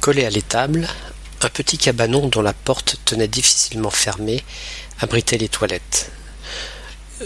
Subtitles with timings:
[0.00, 0.88] Collé à l'étable,
[1.42, 4.42] un petit cabanon dont la porte tenait difficilement fermée
[4.98, 6.10] abritait les toilettes.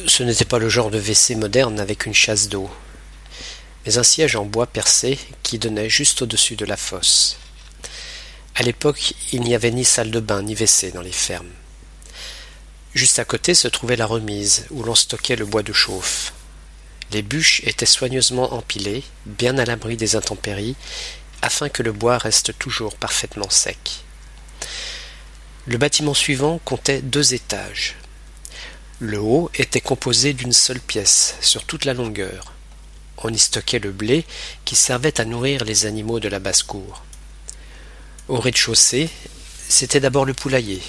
[0.08, 2.68] Ce n'était pas le genre de WC moderne avec une chasse d'eau,
[3.86, 7.36] mais un siège en bois percé qui donnait juste au-dessus de la fosse.
[8.56, 11.52] À l'époque, il n'y avait ni salle de bain ni WC dans les fermes.
[12.92, 16.32] Juste à côté se trouvait la remise, où l'on stockait le bois de chauffe.
[17.12, 20.74] Les bûches étaient soigneusement empilées, bien à l'abri des intempéries,
[21.44, 24.02] afin que le bois reste toujours parfaitement sec.
[25.66, 27.96] Le bâtiment suivant comptait deux étages.
[28.98, 32.54] Le haut était composé d'une seule pièce, sur toute la longueur.
[33.18, 34.24] On y stockait le blé
[34.64, 37.04] qui servait à nourrir les animaux de la basse-cour.
[38.28, 39.10] Au rez-de-chaussée,
[39.68, 40.80] c'était d'abord le poulailler,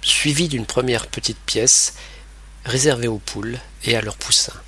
[0.00, 1.94] suivi d'une première petite pièce
[2.64, 4.58] réservée aux poules et à leurs poussins.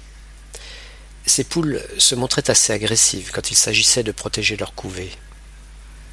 [1.28, 5.10] Ces poules se montraient assez agressives quand il s'agissait de protéger leur couvée.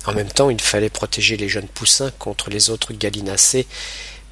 [0.06, 3.66] En même temps, il fallait protéger les jeunes poussins contre les autres gallinacés,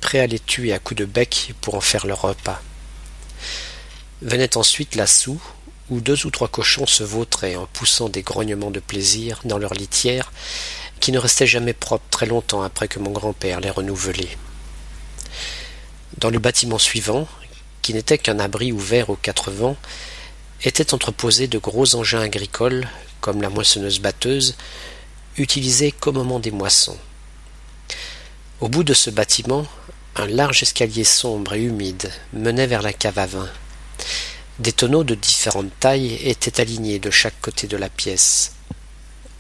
[0.01, 2.61] prêts à les tuer à coups de bec pour en faire leur repas.
[4.21, 5.41] Venait ensuite la soue,
[5.89, 9.73] où deux ou trois cochons se vautraient en poussant des grognements de plaisir dans leur
[9.73, 10.33] litière,
[10.99, 14.37] qui ne restait jamais propre très longtemps après que mon grand-père les renouvelait.
[16.17, 17.25] Dans le bâtiment suivant,
[17.81, 19.77] qui n'était qu'un abri ouvert aux quatre vents,
[20.63, 22.87] étaient entreposés de gros engins agricoles,
[23.21, 24.55] comme la moissonneuse-batteuse,
[25.37, 26.97] utilisés qu'au moment des moissons.
[28.61, 29.67] Au bout de ce bâtiment,
[30.15, 33.49] un large escalier sombre et humide menait vers la cave à vin.
[34.59, 38.53] Des tonneaux de différentes tailles étaient alignés de chaque côté de la pièce.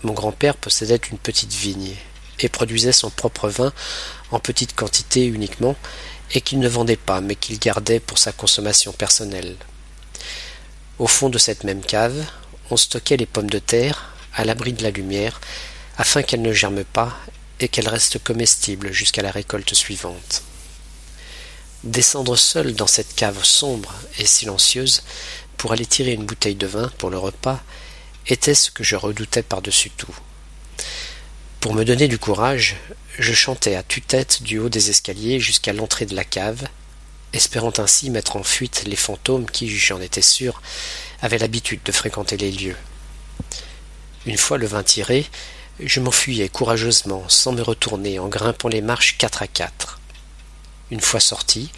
[0.01, 1.95] Mon grand-père possédait une petite vigne
[2.39, 3.71] et produisait son propre vin
[4.31, 5.75] en petite quantité uniquement
[6.33, 9.55] et qu'il ne vendait pas mais qu'il gardait pour sa consommation personnelle.
[11.03, 12.25] Au fond de cette même cave,
[12.69, 15.41] on stockait les pommes de terre à l'abri de la lumière
[15.97, 17.13] afin qu'elles ne germent pas
[17.59, 20.43] et qu'elles restent comestibles jusqu'à la récolte suivante.
[21.83, 25.03] Descendre seul dans cette cave sombre et silencieuse
[25.57, 27.61] pour aller tirer une bouteille de vin pour le repas
[28.27, 30.15] était ce que je redoutais par-dessus tout.
[31.59, 32.77] Pour me donner du courage,
[33.19, 36.65] je chantais à tue-tête du haut des escaliers jusqu'à l'entrée de la cave,
[37.33, 40.61] espérant ainsi mettre en fuite les fantômes qui, j'en étais sûr,
[41.21, 42.77] avaient l'habitude de fréquenter les lieux.
[44.25, 45.25] Une fois le vin tiré,
[45.79, 49.99] je m'enfuyais courageusement, sans me retourner, en grimpant les marches quatre à quatre.
[50.91, 51.71] Une fois sorti,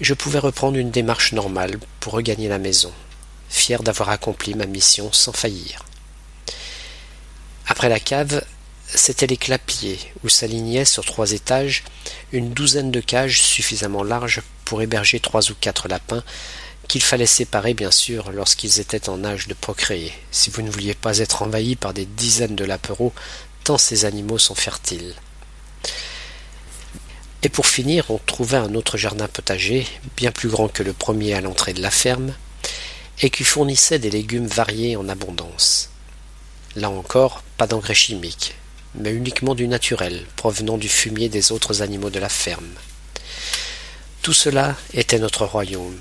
[0.00, 2.92] je pouvais reprendre une démarche normale pour regagner la maison
[3.50, 5.84] fier d'avoir accompli ma mission sans faillir.
[7.66, 8.42] Après la cave,
[8.86, 11.84] c'était les clapiers, où s'alignaient sur trois étages
[12.32, 16.22] une douzaine de cages suffisamment larges pour héberger trois ou quatre lapins,
[16.86, 20.94] qu'il fallait séparer bien sûr lorsqu'ils étaient en âge de procréer, si vous ne vouliez
[20.94, 23.12] pas être envahi par des dizaines de lapereaux,
[23.64, 25.16] tant ces animaux sont fertiles.
[27.42, 31.34] Et pour finir, on trouvait un autre jardin potager, bien plus grand que le premier
[31.34, 32.32] à l'entrée de la ferme,
[33.22, 35.90] et qui fournissait des légumes variés en abondance.
[36.76, 38.54] Là encore, pas d'engrais chimiques,
[38.94, 42.70] mais uniquement du naturel, provenant du fumier des autres animaux de la ferme.
[44.22, 45.98] Tout cela était notre royaume.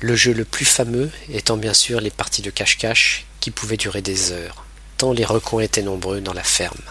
[0.00, 4.02] Le jeu le plus fameux étant bien sûr les parties de cache-cache qui pouvaient durer
[4.02, 4.66] des heures,
[4.98, 6.82] tant les recoins étaient nombreux dans la ferme.